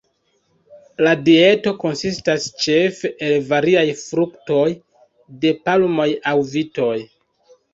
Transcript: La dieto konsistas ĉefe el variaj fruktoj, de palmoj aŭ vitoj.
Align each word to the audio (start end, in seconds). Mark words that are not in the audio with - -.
La 1.07 1.11
dieto 1.27 1.73
konsistas 1.83 2.47
ĉefe 2.65 3.11
el 3.27 3.35
variaj 3.51 3.85
fruktoj, 4.01 4.65
de 5.45 5.53
palmoj 5.69 6.09
aŭ 6.33 6.37
vitoj. 6.57 6.93